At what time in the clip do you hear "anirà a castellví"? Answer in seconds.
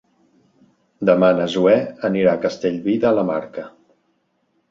2.09-2.95